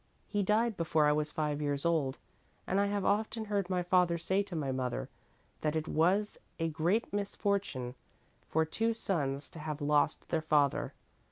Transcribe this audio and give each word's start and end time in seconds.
He 0.25 0.41
died 0.41 0.77
before 0.77 1.05
I 1.05 1.11
was 1.11 1.29
five 1.29 1.61
years 1.61 1.85
old, 1.85 2.17
and 2.65 2.79
I 2.79 2.87
have 2.87 3.05
often 3.05 3.45
heard 3.45 3.69
my 3.69 3.83
father 3.83 4.17
say 4.17 4.41
to 4.41 4.55
my 4.55 4.71
mother 4.71 5.09
that 5.61 5.75
it 5.75 5.87
was 5.87 6.39
a 6.57 6.69
great 6.69 7.13
misfortune 7.13 7.93
for 8.49 8.65
the 8.65 8.71
two 8.71 8.95
sons 8.95 9.47
to 9.49 9.59
have 9.59 9.79
lost 9.79 10.29
their 10.29 10.41
father. 10.41 10.95